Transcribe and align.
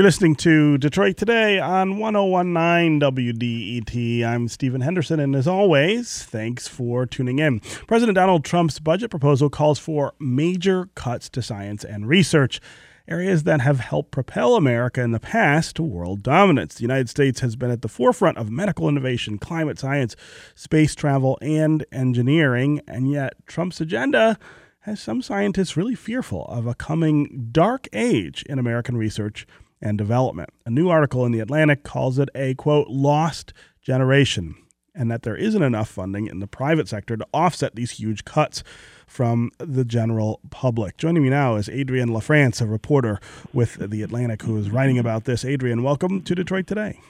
You're 0.00 0.06
listening 0.06 0.36
to 0.36 0.78
Detroit 0.78 1.18
Today 1.18 1.58
on 1.58 1.98
1019 1.98 3.00
WDET. 3.00 4.24
I'm 4.24 4.48
Stephen 4.48 4.80
Henderson, 4.80 5.20
and 5.20 5.36
as 5.36 5.46
always, 5.46 6.22
thanks 6.22 6.66
for 6.66 7.04
tuning 7.04 7.38
in. 7.38 7.60
President 7.86 8.16
Donald 8.16 8.42
Trump's 8.42 8.78
budget 8.78 9.10
proposal 9.10 9.50
calls 9.50 9.78
for 9.78 10.14
major 10.18 10.88
cuts 10.94 11.28
to 11.28 11.42
science 11.42 11.84
and 11.84 12.08
research, 12.08 12.62
areas 13.08 13.42
that 13.42 13.60
have 13.60 13.80
helped 13.80 14.10
propel 14.10 14.56
America 14.56 15.02
in 15.02 15.10
the 15.10 15.20
past 15.20 15.76
to 15.76 15.82
world 15.82 16.22
dominance. 16.22 16.76
The 16.76 16.80
United 16.80 17.10
States 17.10 17.40
has 17.40 17.54
been 17.54 17.70
at 17.70 17.82
the 17.82 17.86
forefront 17.86 18.38
of 18.38 18.48
medical 18.50 18.88
innovation, 18.88 19.36
climate 19.36 19.78
science, 19.78 20.16
space 20.54 20.94
travel, 20.94 21.36
and 21.42 21.84
engineering, 21.92 22.80
and 22.88 23.10
yet 23.10 23.34
Trump's 23.46 23.82
agenda 23.82 24.38
has 24.84 24.98
some 24.98 25.20
scientists 25.20 25.76
really 25.76 25.94
fearful 25.94 26.46
of 26.46 26.66
a 26.66 26.74
coming 26.74 27.50
dark 27.52 27.86
age 27.92 28.42
in 28.48 28.58
American 28.58 28.96
research 28.96 29.46
and 29.80 29.98
development. 29.98 30.50
A 30.66 30.70
new 30.70 30.88
article 30.88 31.24
in 31.24 31.32
The 31.32 31.40
Atlantic 31.40 31.82
calls 31.82 32.18
it 32.18 32.28
a 32.34 32.54
quote, 32.54 32.88
lost 32.88 33.52
generation, 33.82 34.54
and 34.94 35.10
that 35.10 35.22
there 35.22 35.36
isn't 35.36 35.62
enough 35.62 35.88
funding 35.88 36.26
in 36.26 36.40
the 36.40 36.46
private 36.46 36.88
sector 36.88 37.16
to 37.16 37.26
offset 37.32 37.74
these 37.74 37.92
huge 37.92 38.24
cuts 38.24 38.62
from 39.06 39.50
the 39.58 39.84
general 39.84 40.40
public. 40.50 40.96
Joining 40.96 41.22
me 41.22 41.30
now 41.30 41.56
is 41.56 41.68
Adrienne 41.68 42.10
LaFrance, 42.10 42.60
a 42.60 42.66
reporter 42.66 43.18
with 43.52 43.90
The 43.90 44.02
Atlantic, 44.02 44.42
who 44.42 44.56
is 44.56 44.70
writing 44.70 44.98
about 44.98 45.24
this. 45.24 45.44
Adrienne, 45.44 45.82
welcome 45.82 46.22
to 46.22 46.34
Detroit 46.34 46.66
Today. 46.66 47.00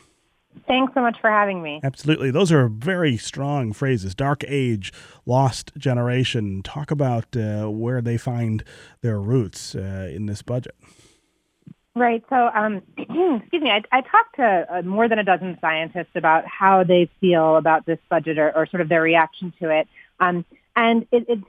Thanks 0.67 0.93
so 0.95 1.01
much 1.01 1.17
for 1.21 1.31
having 1.31 1.63
me. 1.63 1.81
Absolutely. 1.85 2.31
Those 2.31 2.51
are 2.51 2.69
very 2.69 3.17
strong 3.17 3.73
phrases. 3.73 4.15
Dark 4.15 4.43
age, 4.49 4.93
lost 5.25 5.73
generation. 5.77 6.63
Talk 6.63 6.91
about 6.91 7.37
uh, 7.37 7.69
where 7.69 8.01
they 8.01 8.17
find 8.17 8.65
their 9.01 9.21
roots 9.21 9.75
uh, 9.75 10.11
in 10.13 10.27
this 10.27 10.43
budget. 10.43 10.75
Right. 11.95 12.23
So, 12.29 12.37
um, 12.55 12.83
excuse 12.97 13.63
me, 13.63 13.71
I, 13.71 13.83
I 13.91 14.01
talked 14.01 14.37
to 14.37 14.67
uh, 14.71 14.83
more 14.83 15.09
than 15.09 15.19
a 15.19 15.25
dozen 15.25 15.59
scientists 15.61 16.15
about 16.15 16.45
how 16.47 16.85
they 16.85 17.11
feel 17.21 17.57
about 17.57 17.85
this 17.87 17.99
budget 18.09 18.39
or, 18.39 18.55
or 18.57 18.67
sort 18.67 18.81
of 18.81 18.89
their 18.89 19.03
reaction 19.03 19.53
to 19.61 19.71
it. 19.71 19.89
Um, 20.21 20.45
and 20.77 21.07
it, 21.11 21.27
it's 21.29 21.43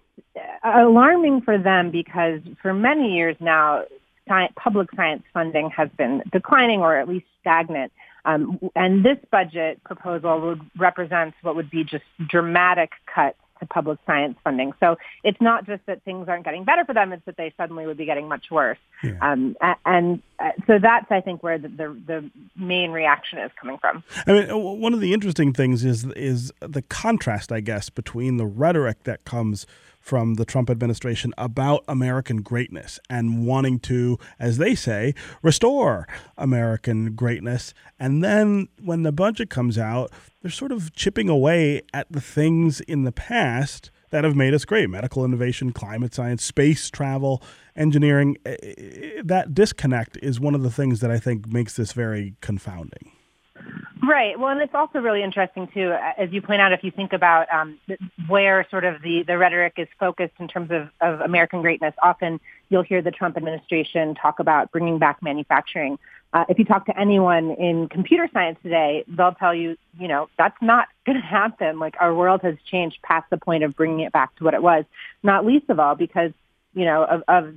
uh, 0.64 0.86
alarming 0.88 1.42
for 1.42 1.58
them 1.58 1.92
because 1.92 2.42
for 2.62 2.73
many 2.73 3.16
years 3.16 3.36
now, 3.39 3.84
science, 4.28 4.53
public 4.56 4.89
science 4.95 5.23
funding 5.34 5.69
has 5.69 5.89
been 5.97 6.23
declining 6.31 6.80
or 6.80 6.97
at 6.97 7.08
least 7.08 7.25
stagnant. 7.39 7.92
Um, 8.25 8.59
and 8.75 9.03
this 9.03 9.17
budget 9.31 9.84
proposal 9.84 10.39
would 10.42 10.62
represent 10.78 11.34
what 11.42 11.56
would 11.56 11.69
be 11.69 11.84
just 11.84 12.03
dramatic 12.28 12.92
cuts 13.14 13.38
to 13.62 13.66
public 13.66 14.00
science 14.06 14.38
funding. 14.44 14.73
So 14.80 14.97
it's 15.23 15.39
not 15.39 15.66
just 15.66 15.86
that 15.86 16.03
things 16.03 16.28
aren't 16.28 16.44
getting 16.44 16.66
better 16.66 16.84
for 16.84 16.94
them; 16.94 17.14
it's 17.14 17.25
that 17.25 17.38
they 17.38 17.53
suddenly 17.58 17.86
would 17.86 17.97
be 17.97 18.06
getting 18.06 18.28
much 18.28 18.52
worse. 18.52 18.78
Yeah. 19.03 19.17
Um, 19.22 19.56
and 19.86 20.22
Uh, 20.42 20.52
so 20.66 20.80
that's, 20.80 21.06
I 21.11 21.22
think, 21.22 21.44
where 21.44 21.59
the, 21.59 21.67
the, 21.67 22.02
the 22.08 22.31
main 22.56 22.92
reaction 22.92 23.38
is 23.39 23.52
coming 23.59 23.78
from. 23.78 24.03
I 24.25 24.34
mean, 24.34 24.80
one 24.80 24.94
of 24.94 25.00
the 25.00 25.14
interesting 25.14 25.53
things 25.53 25.86
is 25.86 26.06
is 26.16 26.52
the 26.59 26.81
contrast, 26.81 27.52
I 27.52 27.59
guess, 27.59 27.89
between 27.89 28.38
the 28.38 28.45
rhetoric 28.45 29.03
that 29.03 29.23
comes 29.23 29.67
from 30.00 30.34
the 30.36 30.45
Trump 30.45 30.69
administration 30.69 31.31
about 31.38 31.84
American 31.88 32.42
greatness 32.42 33.00
and 33.08 33.45
wanting 33.45 33.80
to, 33.80 34.17
as 34.39 34.58
they 34.58 34.73
say, 34.73 35.14
restore 35.44 36.08
American 36.39 37.14
greatness. 37.14 37.75
And 38.00 38.23
then 38.23 38.67
when 38.84 39.03
the 39.03 39.12
budget 39.12 39.52
comes 39.52 39.78
out, 39.78 40.12
they're 40.42 40.50
sort 40.50 40.72
of 40.72 40.92
chipping 40.94 41.30
away 41.30 41.84
at 41.94 42.12
the 42.12 42.22
things 42.22 42.81
in 42.81 43.03
the 43.03 43.12
past 43.12 43.92
that 44.12 44.23
have 44.23 44.36
made 44.36 44.54
us 44.54 44.64
great 44.64 44.90
medical 44.90 45.26
innovation, 45.26 45.73
climate 45.73 46.14
science, 46.14 46.44
space 46.44 46.90
travel, 46.90 47.42
engineering. 47.76 48.38
Eh, 48.45 48.56
eh, 48.62 49.22
that 49.23 49.53
disconnect 49.53 50.18
is 50.22 50.40
one 50.40 50.56
of 50.56 50.64
the 50.64 50.72
things 50.72 51.00
that 51.00 51.12
I 51.12 51.20
think 51.20 51.48
makes 51.48 51.76
this 51.76 51.94
very 51.94 52.36
confounding. 52.42 53.12
Right. 54.03 54.39
Well, 54.39 54.50
and 54.50 54.62
it's 54.62 54.73
also 54.73 55.00
really 55.00 55.22
interesting 55.22 55.67
too, 55.67 55.95
as 56.17 56.31
you 56.31 56.41
point 56.41 56.59
out, 56.59 56.73
if 56.73 56.84
you 56.84 56.89
think 56.89 57.13
about 57.13 57.53
um, 57.53 57.78
where 58.28 58.66
sort 58.72 58.84
of 58.84 59.01
the, 59.03 59.23
the 59.23 59.38
rhetoric 59.38 59.73
is 59.78 59.88
focused 60.00 60.34
in 60.39 60.47
terms 60.47 60.72
of, 60.72 60.89
of 61.01 61.22
American 61.22 61.62
greatness, 61.62 61.94
often 62.01 62.39
you'll 62.69 62.81
hear 62.81 63.03
the 63.03 63.12
Trump 63.12 63.38
administration 63.38 64.16
talk 64.16 64.39
about 64.39 64.72
bringing 64.72 64.97
back 64.97 65.22
manufacturing. 65.22 66.00
Uh, 66.34 66.45
if 66.50 66.57
you 66.57 66.66
talk 66.66 66.88
to 66.88 67.00
anyone 67.00 67.51
in 67.51 67.89
computer 67.89 68.28
science 68.34 68.57
today, 68.63 69.03
they'll 69.07 69.34
tell 69.34 69.53
you, 69.53 69.78
you 70.00 70.07
know, 70.07 70.29
that's 70.35 70.59
not 70.62 70.88
going 71.06 71.19
to 71.19 71.25
happen. 71.25 71.78
Like 71.78 71.95
our 72.00 72.16
world 72.16 72.41
has 72.41 72.56
changed 72.66 72.97
past 73.03 73.29
the 73.29 73.38
point 73.38 73.63
of 73.63 73.75
bringing 73.75 74.00
it 74.00 74.12
back 74.12 74.35
to 74.38 74.44
what 74.44 74.56
it 74.56 74.63
was, 74.63 74.83
not 75.22 75.45
least 75.45 75.69
of 75.69 75.79
all 75.79 75.94
because 75.94 76.31
you 76.73 76.85
know, 76.85 77.03
of, 77.03 77.23
of 77.28 77.53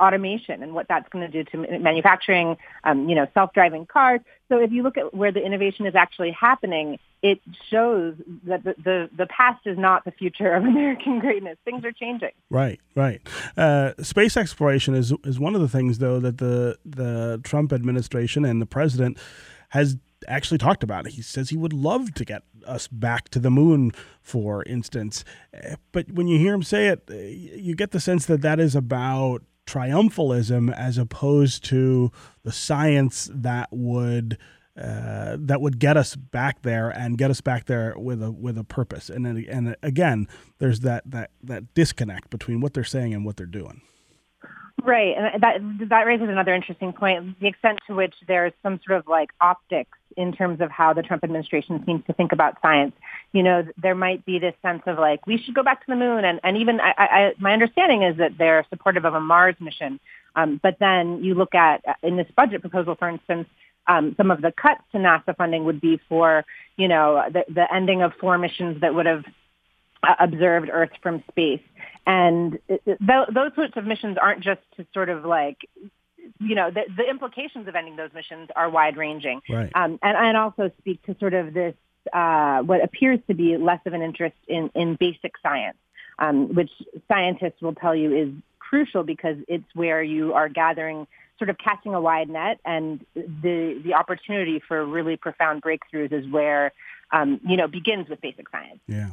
automation 0.00 0.62
and 0.62 0.74
what 0.74 0.86
that's 0.88 1.08
going 1.10 1.30
to 1.30 1.44
do 1.44 1.48
to 1.50 1.78
manufacturing, 1.78 2.56
um, 2.84 3.08
you 3.08 3.14
know, 3.14 3.26
self-driving 3.34 3.86
cars. 3.86 4.20
So 4.48 4.58
if 4.58 4.72
you 4.72 4.82
look 4.82 4.96
at 4.96 5.12
where 5.14 5.32
the 5.32 5.44
innovation 5.44 5.86
is 5.86 5.94
actually 5.94 6.30
happening, 6.30 6.98
it 7.22 7.40
shows 7.70 8.14
that 8.44 8.64
the, 8.64 8.74
the, 8.82 9.10
the 9.16 9.26
past 9.26 9.66
is 9.66 9.76
not 9.76 10.04
the 10.04 10.12
future 10.12 10.52
of 10.52 10.64
American 10.64 11.18
greatness. 11.18 11.58
Things 11.64 11.84
are 11.84 11.92
changing. 11.92 12.30
Right, 12.50 12.80
right. 12.94 13.20
Uh, 13.56 13.92
space 14.02 14.36
exploration 14.36 14.94
is 14.94 15.12
is 15.24 15.38
one 15.38 15.54
of 15.54 15.60
the 15.60 15.68
things, 15.68 15.98
though, 15.98 16.20
that 16.20 16.38
the 16.38 16.78
the 16.84 17.40
Trump 17.44 17.72
administration 17.72 18.44
and 18.44 18.62
the 18.62 18.66
president 18.66 19.18
has 19.70 19.96
actually 20.26 20.58
talked 20.58 20.82
about 20.82 21.06
it. 21.06 21.12
He 21.12 21.22
says 21.22 21.50
he 21.50 21.56
would 21.56 21.72
love 21.72 22.14
to 22.14 22.24
get 22.24 22.42
us 22.66 22.88
back 22.88 23.28
to 23.30 23.38
the 23.38 23.50
moon, 23.50 23.92
for 24.20 24.62
instance. 24.64 25.24
Eh, 25.52 25.76
but 25.92 26.10
when 26.10 26.26
you 26.26 26.38
hear 26.38 26.54
him 26.54 26.62
say 26.62 26.88
it, 26.88 27.08
eh, 27.10 27.28
you 27.56 27.74
get 27.74 27.92
the 27.92 28.00
sense 28.00 28.26
that 28.26 28.42
that 28.42 28.58
is 28.58 28.74
about 28.74 29.42
triumphalism 29.68 30.72
as 30.74 30.98
opposed 30.98 31.64
to 31.64 32.10
the 32.42 32.52
science 32.52 33.30
that 33.32 33.68
would. 33.70 34.38
Uh, 34.80 35.36
that 35.40 35.60
would 35.60 35.80
get 35.80 35.96
us 35.96 36.14
back 36.14 36.62
there 36.62 36.88
and 36.88 37.18
get 37.18 37.32
us 37.32 37.40
back 37.40 37.64
there 37.64 37.92
with 37.98 38.22
a 38.22 38.30
with 38.30 38.56
a 38.56 38.62
purpose. 38.62 39.10
And 39.10 39.26
and 39.26 39.74
again, 39.82 40.28
there's 40.58 40.80
that 40.80 41.02
that 41.10 41.32
that 41.42 41.74
disconnect 41.74 42.30
between 42.30 42.60
what 42.60 42.74
they're 42.74 42.84
saying 42.84 43.12
and 43.12 43.24
what 43.24 43.36
they're 43.36 43.46
doing. 43.46 43.82
Right, 44.88 45.14
and 45.18 45.42
that 45.42 45.88
that 45.90 46.06
raises 46.06 46.30
another 46.30 46.54
interesting 46.54 46.94
point: 46.94 47.38
the 47.40 47.46
extent 47.46 47.78
to 47.88 47.94
which 47.94 48.14
there's 48.26 48.54
some 48.62 48.80
sort 48.86 48.98
of 48.98 49.06
like 49.06 49.28
optics 49.38 49.98
in 50.16 50.32
terms 50.32 50.62
of 50.62 50.70
how 50.70 50.94
the 50.94 51.02
Trump 51.02 51.22
administration 51.24 51.82
seems 51.84 52.02
to 52.06 52.14
think 52.14 52.32
about 52.32 52.56
science. 52.62 52.94
You 53.32 53.42
know, 53.42 53.64
there 53.76 53.94
might 53.94 54.24
be 54.24 54.38
this 54.38 54.54
sense 54.62 54.80
of 54.86 54.98
like 54.98 55.26
we 55.26 55.36
should 55.36 55.54
go 55.54 55.62
back 55.62 55.80
to 55.80 55.86
the 55.88 55.94
moon, 55.94 56.24
and 56.24 56.40
and 56.42 56.56
even 56.56 56.80
I, 56.80 56.92
I, 56.96 57.32
my 57.38 57.52
understanding 57.52 58.02
is 58.02 58.16
that 58.16 58.38
they're 58.38 58.64
supportive 58.70 59.04
of 59.04 59.12
a 59.12 59.20
Mars 59.20 59.56
mission. 59.60 60.00
Um, 60.34 60.58
but 60.62 60.76
then 60.80 61.22
you 61.22 61.34
look 61.34 61.54
at 61.54 61.82
in 62.02 62.16
this 62.16 62.28
budget 62.34 62.62
proposal, 62.62 62.94
for 62.98 63.10
instance, 63.10 63.46
um, 63.88 64.14
some 64.16 64.30
of 64.30 64.40
the 64.40 64.52
cuts 64.52 64.80
to 64.92 64.98
NASA 64.98 65.36
funding 65.36 65.66
would 65.66 65.82
be 65.82 66.00
for 66.08 66.46
you 66.78 66.88
know 66.88 67.24
the, 67.30 67.44
the 67.52 67.66
ending 67.74 68.00
of 68.00 68.12
four 68.18 68.38
missions 68.38 68.80
that 68.80 68.94
would 68.94 69.04
have 69.04 69.18
uh, 69.18 69.30
observed 70.18 70.70
Earth 70.72 70.90
from 71.02 71.22
space. 71.30 71.62
And 72.06 72.58
th- 72.68 72.98
those 72.98 73.54
sorts 73.54 73.76
of 73.76 73.84
missions 73.84 74.16
aren't 74.20 74.42
just 74.42 74.60
to 74.76 74.86
sort 74.94 75.10
of 75.10 75.24
like, 75.24 75.58
you 76.40 76.54
know, 76.54 76.70
the, 76.70 76.82
the 76.96 77.08
implications 77.08 77.68
of 77.68 77.74
ending 77.74 77.96
those 77.96 78.12
missions 78.14 78.48
are 78.56 78.70
wide 78.70 78.96
ranging. 78.96 79.40
Right. 79.48 79.70
Um, 79.74 79.98
and, 80.02 80.16
and 80.16 80.36
also 80.36 80.70
speak 80.78 81.02
to 81.06 81.16
sort 81.18 81.34
of 81.34 81.52
this, 81.52 81.74
uh, 82.12 82.60
what 82.62 82.82
appears 82.82 83.20
to 83.28 83.34
be 83.34 83.56
less 83.56 83.80
of 83.84 83.92
an 83.92 84.02
interest 84.02 84.36
in, 84.46 84.70
in 84.74 84.96
basic 84.96 85.34
science, 85.42 85.76
um, 86.18 86.54
which 86.54 86.70
scientists 87.08 87.60
will 87.60 87.74
tell 87.74 87.94
you 87.94 88.14
is 88.16 88.28
crucial 88.58 89.02
because 89.02 89.36
it's 89.46 89.64
where 89.74 90.02
you 90.02 90.32
are 90.32 90.48
gathering 90.48 91.06
sort 91.38 91.50
of 91.50 91.58
casting 91.58 91.94
a 91.94 92.00
wide 92.00 92.28
net 92.28 92.58
and 92.64 93.04
the 93.14 93.80
the 93.84 93.94
opportunity 93.94 94.60
for 94.66 94.84
really 94.84 95.16
profound 95.16 95.62
breakthroughs 95.62 96.12
is 96.12 96.28
where 96.30 96.72
um, 97.12 97.40
you 97.46 97.56
know 97.56 97.68
begins 97.68 98.08
with 98.08 98.20
basic 98.20 98.48
science. 98.50 98.80
Yeah, 98.86 99.10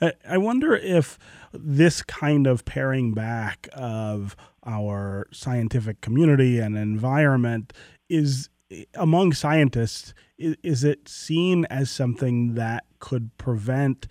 I 0.00 0.38
wonder 0.38 0.74
if 0.74 1.18
this 1.52 2.02
kind 2.02 2.46
of 2.46 2.64
paring 2.64 3.14
back 3.14 3.68
of 3.72 4.36
our 4.64 5.26
scientific 5.32 6.00
community 6.00 6.58
and 6.58 6.76
environment 6.76 7.72
is 8.08 8.48
among 8.94 9.32
scientists 9.32 10.12
is, 10.38 10.56
is 10.62 10.84
it 10.84 11.08
seen 11.08 11.64
as 11.66 11.90
something 11.90 12.54
that 12.54 12.84
could 12.98 13.36
prevent 13.38 14.06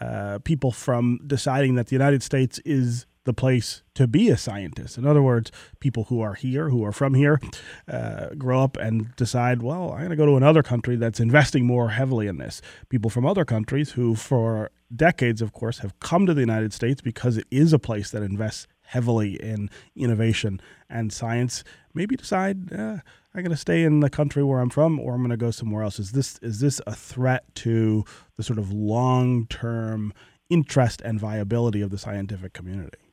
uh, 0.00 0.38
people 0.44 0.72
from 0.72 1.20
deciding 1.26 1.74
that 1.76 1.88
the 1.88 1.94
United 1.94 2.22
States 2.22 2.58
is 2.64 3.06
the 3.28 3.34
place 3.34 3.82
to 3.94 4.06
be 4.06 4.30
a 4.30 4.38
scientist. 4.38 4.96
In 4.96 5.06
other 5.06 5.20
words, 5.20 5.52
people 5.80 6.04
who 6.04 6.22
are 6.22 6.32
here, 6.32 6.70
who 6.70 6.82
are 6.82 6.92
from 6.92 7.12
here, 7.12 7.38
uh, 7.86 8.30
grow 8.38 8.64
up 8.64 8.78
and 8.78 9.14
decide, 9.16 9.62
well, 9.62 9.92
I'm 9.92 9.98
going 9.98 10.08
to 10.08 10.16
go 10.16 10.24
to 10.24 10.36
another 10.36 10.62
country 10.62 10.96
that's 10.96 11.20
investing 11.20 11.66
more 11.66 11.90
heavily 11.90 12.26
in 12.26 12.38
this. 12.38 12.62
People 12.88 13.10
from 13.10 13.26
other 13.26 13.44
countries 13.44 13.90
who, 13.92 14.14
for 14.14 14.70
decades, 14.96 15.42
of 15.42 15.52
course, 15.52 15.80
have 15.80 16.00
come 16.00 16.24
to 16.24 16.32
the 16.32 16.40
United 16.40 16.72
States 16.72 17.02
because 17.02 17.36
it 17.36 17.46
is 17.50 17.74
a 17.74 17.78
place 17.78 18.10
that 18.12 18.22
invests 18.22 18.66
heavily 18.80 19.34
in 19.34 19.68
innovation 19.94 20.58
and 20.88 21.12
science, 21.12 21.62
maybe 21.92 22.16
decide, 22.16 22.72
I'm 22.72 23.02
going 23.34 23.50
to 23.50 23.56
stay 23.58 23.84
in 23.84 24.00
the 24.00 24.08
country 24.08 24.42
where 24.42 24.60
I'm 24.60 24.70
from, 24.70 24.98
or 24.98 25.12
I'm 25.12 25.20
going 25.20 25.32
to 25.32 25.36
go 25.36 25.50
somewhere 25.50 25.82
else. 25.82 25.98
Is 25.98 26.12
this 26.12 26.38
is 26.40 26.60
this 26.60 26.80
a 26.86 26.94
threat 26.94 27.44
to 27.56 28.06
the 28.38 28.42
sort 28.42 28.58
of 28.58 28.72
long 28.72 29.46
term 29.48 30.14
interest 30.48 31.02
and 31.02 31.20
viability 31.20 31.82
of 31.82 31.90
the 31.90 31.98
scientific 31.98 32.54
community? 32.54 33.07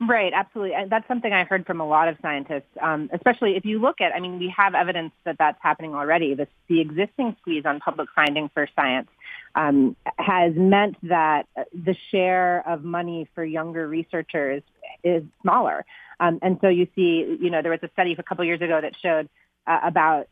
Right, 0.00 0.32
absolutely. 0.34 0.74
That's 0.88 1.06
something 1.06 1.32
I 1.32 1.44
heard 1.44 1.66
from 1.66 1.80
a 1.80 1.86
lot 1.86 2.08
of 2.08 2.16
scientists, 2.20 2.68
um, 2.82 3.08
especially 3.12 3.56
if 3.56 3.64
you 3.64 3.78
look 3.78 4.00
at, 4.00 4.12
I 4.12 4.18
mean, 4.18 4.38
we 4.38 4.52
have 4.56 4.74
evidence 4.74 5.12
that 5.24 5.36
that's 5.38 5.58
happening 5.62 5.94
already. 5.94 6.34
The, 6.34 6.48
the 6.68 6.80
existing 6.80 7.36
squeeze 7.40 7.64
on 7.64 7.78
public 7.78 8.08
funding 8.14 8.50
for 8.52 8.68
science 8.74 9.08
um, 9.54 9.94
has 10.18 10.52
meant 10.56 10.96
that 11.04 11.46
the 11.72 11.94
share 12.10 12.68
of 12.68 12.82
money 12.82 13.28
for 13.36 13.44
younger 13.44 13.86
researchers 13.86 14.62
is 15.04 15.22
smaller. 15.42 15.86
Um, 16.18 16.40
and 16.42 16.58
so 16.60 16.68
you 16.68 16.88
see, 16.96 17.38
you 17.40 17.50
know, 17.50 17.62
there 17.62 17.70
was 17.70 17.82
a 17.82 17.90
study 17.92 18.16
a 18.18 18.22
couple 18.22 18.44
years 18.44 18.60
ago 18.60 18.80
that 18.80 18.94
showed 19.00 19.28
uh, 19.66 19.78
about, 19.84 20.28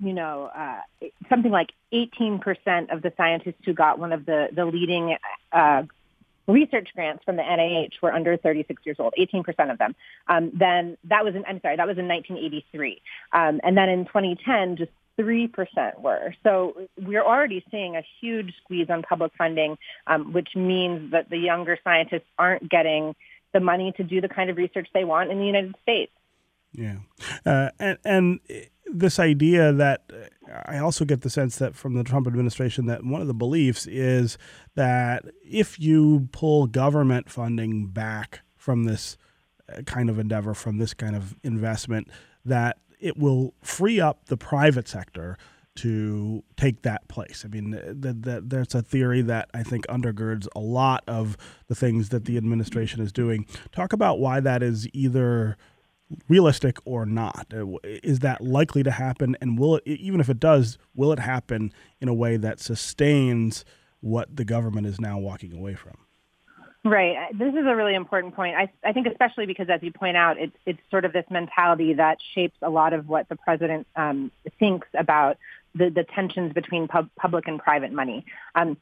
you 0.00 0.12
know, 0.12 0.50
uh, 0.54 0.80
something 1.28 1.52
like 1.52 1.70
18% 1.92 2.92
of 2.92 3.00
the 3.00 3.12
scientists 3.16 3.60
who 3.64 3.74
got 3.74 4.00
one 4.00 4.12
of 4.12 4.26
the, 4.26 4.48
the 4.52 4.64
leading 4.64 5.16
uh, 5.52 5.84
research 6.46 6.88
grants 6.94 7.24
from 7.24 7.36
the 7.36 7.42
NIH 7.42 8.02
were 8.02 8.12
under 8.12 8.36
36 8.36 8.82
years 8.84 8.96
old, 8.98 9.14
18% 9.18 9.70
of 9.70 9.78
them. 9.78 9.94
Um, 10.28 10.50
then 10.54 10.96
that 11.04 11.24
was 11.24 11.34
in, 11.34 11.44
I'm 11.46 11.60
sorry, 11.60 11.76
that 11.76 11.86
was 11.86 11.98
in 11.98 12.08
1983. 12.08 13.00
Um, 13.32 13.60
and 13.62 13.76
then 13.76 13.88
in 13.88 14.04
2010, 14.06 14.76
just 14.76 14.90
3% 15.18 16.00
were. 16.00 16.34
So 16.42 16.88
we're 17.00 17.22
already 17.22 17.64
seeing 17.70 17.96
a 17.96 18.02
huge 18.20 18.52
squeeze 18.62 18.88
on 18.90 19.02
public 19.02 19.32
funding, 19.38 19.78
um, 20.06 20.32
which 20.32 20.50
means 20.56 21.12
that 21.12 21.30
the 21.30 21.38
younger 21.38 21.78
scientists 21.84 22.28
aren't 22.38 22.68
getting 22.68 23.14
the 23.52 23.60
money 23.60 23.92
to 23.96 24.02
do 24.02 24.20
the 24.20 24.28
kind 24.28 24.50
of 24.50 24.56
research 24.56 24.88
they 24.92 25.04
want 25.04 25.30
in 25.30 25.38
the 25.38 25.46
United 25.46 25.74
States. 25.82 26.12
Yeah. 26.72 26.96
Uh, 27.46 27.70
and, 27.78 27.98
and 28.04 28.40
this 28.86 29.18
idea 29.18 29.72
that 29.72 30.02
uh, 30.12 30.62
I 30.66 30.78
also 30.78 31.04
get 31.04 31.22
the 31.22 31.30
sense 31.30 31.56
that 31.56 31.74
from 31.74 31.94
the 31.94 32.04
Trump 32.04 32.26
administration 32.26 32.86
that 32.86 33.04
one 33.04 33.20
of 33.20 33.26
the 33.26 33.34
beliefs 33.34 33.86
is 33.86 34.38
that 34.74 35.24
if 35.44 35.80
you 35.80 36.28
pull 36.32 36.66
government 36.66 37.30
funding 37.30 37.86
back 37.86 38.40
from 38.56 38.84
this 38.84 39.16
uh, 39.72 39.82
kind 39.82 40.10
of 40.10 40.18
endeavor, 40.18 40.54
from 40.54 40.78
this 40.78 40.94
kind 40.94 41.16
of 41.16 41.34
investment, 41.42 42.08
that 42.44 42.78
it 43.00 43.16
will 43.16 43.54
free 43.62 44.00
up 44.00 44.26
the 44.26 44.36
private 44.36 44.88
sector 44.88 45.36
to 45.76 46.44
take 46.56 46.82
that 46.82 47.08
place. 47.08 47.42
I 47.44 47.48
mean, 47.48 47.70
that 47.70 48.22
th- 48.22 48.42
there's 48.46 48.74
a 48.74 48.82
theory 48.82 49.22
that 49.22 49.50
I 49.52 49.62
think 49.62 49.86
undergirds 49.88 50.46
a 50.54 50.60
lot 50.60 51.02
of 51.08 51.36
the 51.66 51.74
things 51.74 52.10
that 52.10 52.26
the 52.26 52.36
administration 52.36 53.00
is 53.00 53.12
doing. 53.12 53.46
Talk 53.72 53.92
about 53.92 54.20
why 54.20 54.40
that 54.40 54.62
is 54.62 54.88
either 54.92 55.56
realistic 56.28 56.78
or 56.84 57.06
not. 57.06 57.46
Uh, 57.52 57.66
is 57.84 58.20
that 58.20 58.40
likely 58.40 58.82
to 58.82 58.90
happen? 58.90 59.36
And 59.40 59.58
will 59.58 59.76
it, 59.76 59.82
even 59.86 60.20
if 60.20 60.28
it 60.28 60.40
does, 60.40 60.78
will 60.94 61.12
it 61.12 61.18
happen 61.18 61.72
in 62.00 62.08
a 62.08 62.14
way 62.14 62.36
that 62.36 62.60
sustains 62.60 63.64
what 64.00 64.36
the 64.36 64.44
government 64.44 64.86
is 64.86 65.00
now 65.00 65.18
walking 65.18 65.56
away 65.56 65.74
from? 65.74 65.96
Right. 66.84 67.16
This 67.32 67.54
is 67.54 67.64
a 67.66 67.74
really 67.74 67.94
important 67.94 68.34
point. 68.34 68.56
I, 68.56 68.70
I 68.84 68.92
think 68.92 69.06
especially 69.06 69.46
because, 69.46 69.68
as 69.70 69.82
you 69.82 69.90
point 69.90 70.18
out, 70.18 70.38
it's, 70.38 70.56
it's 70.66 70.80
sort 70.90 71.06
of 71.06 71.14
this 71.14 71.24
mentality 71.30 71.94
that 71.94 72.18
shapes 72.34 72.58
a 72.60 72.68
lot 72.68 72.92
of 72.92 73.08
what 73.08 73.26
the 73.30 73.36
president 73.36 73.86
um, 73.96 74.30
thinks 74.58 74.86
about 74.92 75.38
the, 75.74 75.88
the 75.88 76.04
tensions 76.04 76.52
between 76.52 76.86
pub, 76.86 77.08
public 77.16 77.48
and 77.48 77.58
private 77.58 77.90
money. 77.90 78.26
Um, 78.54 78.76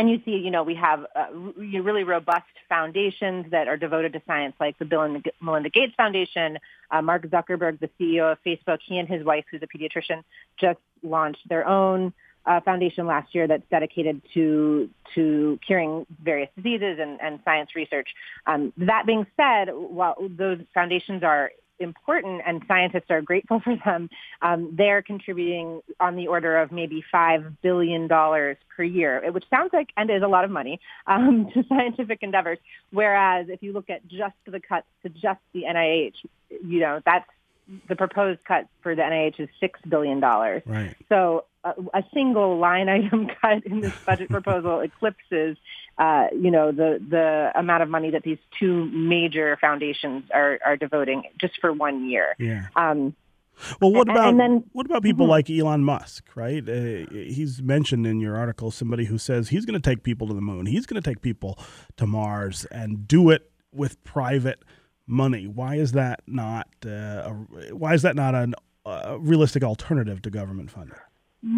and 0.00 0.08
you 0.08 0.18
see, 0.24 0.30
you 0.30 0.50
know, 0.50 0.62
we 0.62 0.74
have 0.76 1.04
uh, 1.14 1.26
really 1.58 2.04
robust 2.04 2.46
foundations 2.70 3.44
that 3.50 3.68
are 3.68 3.76
devoted 3.76 4.14
to 4.14 4.22
science, 4.26 4.54
like 4.58 4.78
the 4.78 4.86
Bill 4.86 5.02
and 5.02 5.22
Melinda 5.42 5.68
Gates 5.68 5.92
Foundation. 5.94 6.58
Uh, 6.90 7.02
Mark 7.02 7.26
Zuckerberg, 7.26 7.80
the 7.80 7.90
CEO 8.00 8.32
of 8.32 8.38
Facebook, 8.42 8.78
he 8.82 8.96
and 8.96 9.06
his 9.06 9.22
wife, 9.22 9.44
who's 9.50 9.60
a 9.62 9.66
pediatrician, 9.66 10.24
just 10.58 10.78
launched 11.02 11.46
their 11.50 11.68
own 11.68 12.14
uh, 12.46 12.60
foundation 12.60 13.06
last 13.06 13.34
year 13.34 13.46
that's 13.46 13.68
dedicated 13.70 14.22
to 14.32 14.88
to 15.14 15.58
curing 15.66 16.06
various 16.24 16.48
diseases 16.56 16.98
and, 16.98 17.20
and 17.20 17.40
science 17.44 17.76
research. 17.76 18.08
Um, 18.46 18.72
that 18.78 19.04
being 19.04 19.26
said, 19.36 19.68
while 19.74 20.16
those 20.30 20.60
foundations 20.72 21.22
are 21.22 21.50
important 21.80 22.42
and 22.46 22.62
scientists 22.68 23.10
are 23.10 23.22
grateful 23.22 23.60
for 23.60 23.76
them, 23.84 24.08
um, 24.42 24.74
they're 24.76 25.02
contributing 25.02 25.80
on 25.98 26.16
the 26.16 26.28
order 26.28 26.58
of 26.58 26.70
maybe 26.70 27.02
$5 27.12 27.56
billion 27.62 28.08
per 28.08 28.82
year, 28.82 29.30
which 29.32 29.44
sounds 29.50 29.70
like 29.72 29.88
and 29.96 30.10
is 30.10 30.22
a 30.22 30.28
lot 30.28 30.44
of 30.44 30.50
money 30.50 30.80
um, 31.06 31.50
to 31.54 31.64
scientific 31.68 32.22
endeavors. 32.22 32.58
Whereas 32.90 33.48
if 33.48 33.62
you 33.62 33.72
look 33.72 33.90
at 33.90 34.06
just 34.06 34.34
the 34.46 34.60
cuts 34.60 34.86
to 35.02 35.08
just 35.08 35.40
the 35.52 35.64
NIH, 35.64 36.14
you 36.50 36.80
know, 36.80 37.00
that's 37.04 37.28
the 37.88 37.96
proposed 37.96 38.40
cut 38.44 38.66
for 38.82 38.94
the 38.94 39.02
NIH 39.02 39.40
is 39.40 39.48
$6 39.62 39.70
billion. 39.88 40.20
Right. 40.20 40.96
So 41.08 41.44
a, 41.64 41.74
a 41.94 42.04
single 42.12 42.58
line 42.58 42.88
item 42.98 43.28
cut 43.40 43.64
in 43.66 43.80
this 43.80 43.94
budget 44.04 44.28
proposal 44.30 44.80
eclipses, 44.80 45.56
uh, 46.00 46.28
you 46.32 46.50
know, 46.50 46.72
the 46.72 46.98
the 47.06 47.52
amount 47.54 47.82
of 47.82 47.90
money 47.90 48.10
that 48.10 48.22
these 48.22 48.38
two 48.58 48.86
major 48.86 49.58
foundations 49.60 50.24
are 50.32 50.58
are 50.64 50.76
devoting 50.76 51.24
just 51.38 51.60
for 51.60 51.72
one 51.72 52.08
year. 52.08 52.34
Yeah. 52.38 52.68
Um, 52.74 53.14
well, 53.82 53.92
what 53.92 54.08
about 54.08 54.34
then, 54.38 54.64
what 54.72 54.86
about 54.86 55.02
people 55.02 55.26
mm-hmm. 55.26 55.30
like 55.30 55.50
Elon 55.50 55.84
Musk? 55.84 56.24
Right? 56.34 56.66
Uh, 56.66 57.04
he's 57.10 57.60
mentioned 57.62 58.06
in 58.06 58.18
your 58.18 58.38
article 58.38 58.70
somebody 58.70 59.04
who 59.04 59.18
says 59.18 59.50
he's 59.50 59.66
going 59.66 59.78
to 59.78 59.90
take 59.90 60.02
people 60.02 60.26
to 60.28 60.32
the 60.32 60.40
moon. 60.40 60.64
He's 60.64 60.86
going 60.86 61.00
to 61.00 61.06
take 61.06 61.20
people 61.20 61.58
to 61.98 62.06
Mars 62.06 62.64
and 62.70 63.06
do 63.06 63.28
it 63.28 63.50
with 63.70 64.02
private 64.02 64.64
money. 65.06 65.46
Why 65.46 65.74
is 65.74 65.92
that 65.92 66.22
not? 66.26 66.68
Uh, 66.84 66.88
a, 66.88 67.74
why 67.74 67.92
is 67.92 68.00
that 68.02 68.16
not 68.16 68.34
a 68.34 69.18
realistic 69.18 69.62
alternative 69.62 70.22
to 70.22 70.30
government 70.30 70.70
funding? 70.70 70.96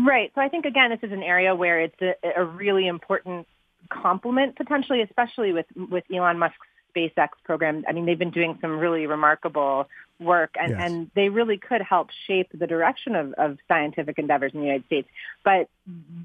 Right. 0.05 0.33
So 0.35 0.41
I 0.41 0.49
think 0.49 0.65
again, 0.65 0.91
this 0.91 1.01
is 1.05 1.13
an 1.13 1.23
area 1.23 1.55
where 1.55 1.81
it's 1.81 2.03
a, 2.03 2.41
a 2.41 2.45
really 2.45 2.89
important 2.89 3.47
complement 3.89 4.57
potentially, 4.57 5.03
especially 5.03 5.53
with 5.53 5.67
with 5.77 6.05
Elon 6.13 6.39
Musk's 6.39 6.67
SpaceX 6.95 7.29
program. 7.45 7.85
I 7.89 7.93
mean, 7.93 8.07
they've 8.07 8.19
been 8.19 8.31
doing 8.31 8.59
some 8.61 8.79
really 8.79 9.07
remarkable 9.07 9.89
work, 10.21 10.55
and, 10.61 10.73
yes. 10.73 10.81
and 10.83 11.11
they 11.15 11.29
really 11.29 11.59
could 11.59 11.83
help 11.83 12.11
shape 12.27 12.49
the 12.55 12.67
direction 12.67 13.17
of, 13.17 13.33
of 13.35 13.59
scientific 13.67 14.19
endeavors 14.19 14.53
in 14.55 14.61
the 14.61 14.67
United 14.67 14.87
States. 14.87 15.09
But 15.45 15.69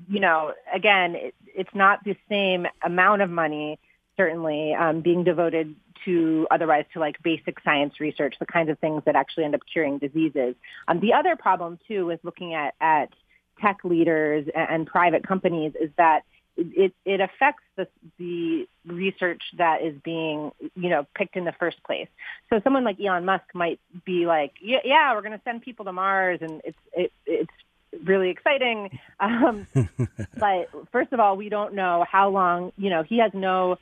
you 0.09 0.19
know, 0.19 0.53
again, 0.73 1.15
it, 1.15 1.35
it's 1.47 1.73
not 1.73 2.03
the 2.03 2.15
same 2.29 2.67
amount 2.83 3.21
of 3.21 3.29
money 3.29 3.79
certainly 4.17 4.73
um, 4.73 5.01
being 5.01 5.23
devoted 5.23 5.75
to 6.05 6.47
otherwise 6.51 6.85
to 6.93 6.99
like 6.99 7.21
basic 7.23 7.59
science 7.63 7.99
research, 7.99 8.35
the 8.39 8.45
kinds 8.45 8.69
of 8.69 8.79
things 8.79 9.03
that 9.05 9.15
actually 9.15 9.43
end 9.43 9.55
up 9.55 9.61
curing 9.71 9.97
diseases. 9.97 10.55
Um, 10.87 10.99
the 10.99 11.13
other 11.13 11.35
problem 11.35 11.79
too 11.87 12.05
with 12.05 12.19
looking 12.23 12.53
at 12.53 12.73
at 12.81 13.09
tech 13.61 13.77
leaders 13.83 14.47
and, 14.55 14.69
and 14.69 14.87
private 14.87 15.27
companies 15.27 15.73
is 15.79 15.89
that 15.97 16.23
it, 16.57 16.93
it 17.05 17.21
affects 17.21 17.63
the, 17.75 17.87
the 18.17 18.67
research 18.85 19.41
that 19.57 19.83
is 19.83 19.95
being, 20.03 20.51
you 20.75 20.89
know, 20.89 21.05
picked 21.15 21.35
in 21.35 21.45
the 21.45 21.53
first 21.53 21.81
place. 21.83 22.07
So 22.49 22.59
someone 22.63 22.83
like 22.83 22.99
Elon 22.99 23.25
Musk 23.25 23.45
might 23.53 23.79
be 24.05 24.25
like, 24.25 24.53
yeah, 24.61 24.79
yeah 24.83 25.13
we're 25.13 25.21
going 25.21 25.37
to 25.37 25.41
send 25.43 25.61
people 25.61 25.85
to 25.85 25.93
Mars, 25.93 26.39
and 26.41 26.61
it's 26.65 26.77
it, 26.93 27.11
it's 27.25 27.51
really 28.03 28.29
exciting. 28.29 28.99
Um, 29.19 29.67
but 30.37 30.69
first 30.91 31.13
of 31.13 31.19
all, 31.19 31.37
we 31.37 31.49
don't 31.49 31.73
know 31.73 32.05
how 32.09 32.29
long. 32.29 32.71
You 32.77 32.89
know, 32.89 33.03
he 33.03 33.19
has 33.19 33.31
no 33.33 33.77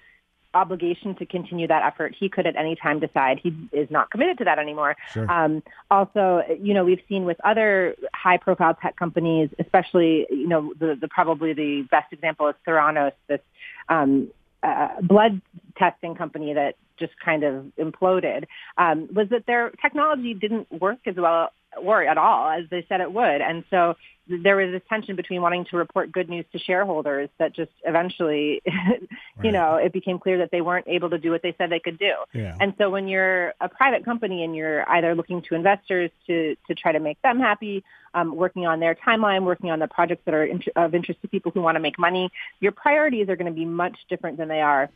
obligation 0.55 1.13
to 1.15 1.25
continue 1.25 1.67
that 1.67 1.83
effort. 1.83 2.15
He 2.17 2.29
could 2.29 2.47
at 2.47 2.55
any 2.55 2.75
time 2.75 3.00
decide 3.00 3.39
he 3.43 3.53
is 3.71 3.89
not 3.91 4.09
committed 4.09 4.38
to 4.39 4.45
that 4.45 4.57
anymore. 4.57 4.95
Sure. 5.13 5.29
Um, 5.31 5.62
also, 5.91 6.41
you 6.59 6.74
know, 6.74 6.83
we've 6.83 7.03
seen 7.07 7.25
with 7.25 7.38
other 7.43 7.95
high-profile 8.13 8.75
tech 8.81 8.95
companies, 8.95 9.50
especially, 9.59 10.25
you 10.29 10.47
know, 10.47 10.74
the, 10.79 10.97
the 11.00 11.07
probably 11.07 11.53
the 11.53 11.83
best 11.91 12.12
example 12.12 12.47
is 12.47 12.55
Theranos, 12.65 13.12
this 13.27 13.41
um, 13.89 14.29
uh, 14.63 15.01
blood 15.01 15.41
testing 15.77 16.15
company 16.15 16.53
that 16.53 16.75
just 16.97 17.13
kind 17.24 17.43
of 17.43 17.65
imploded, 17.77 18.45
um, 18.77 19.09
was 19.13 19.27
that 19.29 19.45
their 19.45 19.69
technology 19.81 20.33
didn't 20.33 20.71
work 20.71 21.00
as 21.05 21.15
well 21.15 21.51
or 21.82 22.03
at 22.03 22.17
all 22.17 22.50
as 22.50 22.65
they 22.70 22.86
said 22.88 23.01
it 23.01 23.12
would. 23.12 23.41
And 23.41 23.63
so 23.70 23.96
there 24.27 24.55
was 24.55 24.72
this 24.72 24.82
tension 24.89 25.15
between 25.15 25.41
wanting 25.41 25.65
to 25.65 25.77
report 25.77 26.12
good 26.12 26.29
news 26.29 26.46
to 26.51 26.58
shareholders 26.58 27.29
that 27.38 27.53
just 27.53 27.72
eventually, 27.84 28.62
you 28.65 29.08
right. 29.38 29.53
know, 29.53 29.75
it 29.75 29.94
became 29.94 30.17
clear 30.17 30.39
that 30.39 30.50
they 30.51 30.62
weren't 30.62 30.88
able 30.88 31.12
to 31.12 31.20
do 31.20 31.29
what 31.29 31.44
they 31.44 31.53
said 31.58 31.70
they 31.70 31.79
could 31.79 32.00
do. 32.00 32.13
Yeah. 32.34 32.58
And 32.60 32.74
so 32.77 32.89
when 32.89 33.08
you're 33.08 33.53
a 33.62 33.70
private 33.70 34.03
company 34.03 34.44
and 34.44 34.55
you're 34.55 34.89
either 34.89 35.13
looking 35.13 35.44
to 35.44 35.55
investors 35.55 36.10
to, 36.25 36.55
to 36.67 36.75
try 36.75 36.91
to 36.91 37.00
make 37.00 37.22
them 37.22 37.39
happy, 37.39 37.84
um, 38.15 38.36
working 38.36 38.65
on 38.65 38.79
their 38.79 38.96
timeline, 38.96 39.44
working 39.44 39.70
on 39.70 39.77
the 39.77 39.88
projects 39.88 40.24
that 40.25 40.34
are 40.34 40.50
of 40.75 40.96
interest 40.96 41.22
to 41.22 41.27
people 41.27 41.51
who 41.51 41.62
want 41.62 41.75
to 41.75 41.82
make 41.82 42.00
money, 42.00 42.32
your 42.60 42.72
priorities 42.72 43.29
are 43.29 43.36
going 43.36 43.51
to 43.51 43.55
be 43.55 43.65
much 43.65 43.98
different 44.10 44.38
than 44.38 44.48
they 44.48 44.62
are 44.62 44.89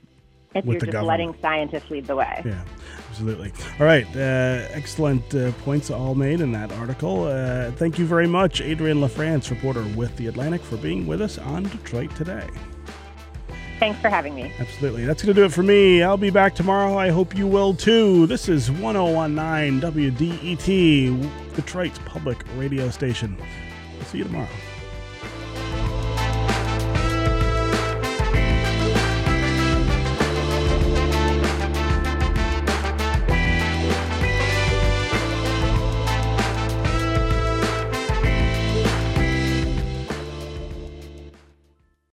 if 0.56 0.66
you're 0.66 0.74
just 0.76 0.92
government. 0.92 1.08
letting 1.08 1.36
scientists 1.42 1.90
lead 1.90 2.08
the 2.08 2.16
way. 2.16 2.42
Yeah, 2.46 2.64
absolutely. 3.10 3.52
All 3.80 3.86
right, 3.86 4.08
uh, 4.16 4.68
excellent 4.72 5.34
uh, 5.36 5.52
points 5.64 5.92
all 5.92 6.16
made 6.16 6.42
in 6.42 6.52
that 6.54 6.72
article. 6.74 7.24
Uh, 7.24 7.72
thank 7.72 8.00
you 8.00 8.06
very 8.06 8.28
much, 8.28 8.62
Adrienne 8.62 8.98
LaFrance, 8.98 9.50
reporter 9.50 9.84
with 9.96 10.16
The 10.18 10.28
Atlantic, 10.28 10.62
for 10.62 10.78
being 10.78 11.06
with 11.06 11.22
us 11.22 11.38
on 11.38 11.64
Detroit 11.64 12.16
Today. 12.16 12.48
Thanks 13.80 14.00
for 14.02 14.10
having 14.10 14.36
me. 14.36 14.52
Absolutely. 14.60 15.06
That's 15.06 15.24
going 15.24 15.34
to 15.34 15.42
do 15.42 15.46
it 15.46 15.54
for 15.54 15.64
me. 15.64 16.04
I'll 16.04 16.18
be 16.18 16.32
back 16.32 16.54
tomorrow. 16.54 16.98
I 16.98 17.10
hope 17.12 17.34
you 17.38 17.48
will 17.48 17.74
too. 17.74 18.28
This 18.28 18.50
is 18.50 18.70
1019 18.70 19.80
WDET, 19.80 21.56
Detroit's 21.56 22.00
public 22.00 22.44
radio 22.58 22.90
station. 22.90 23.38
I'll 23.98 24.06
see 24.06 24.18
you 24.18 24.26
tomorrow. 24.26 24.50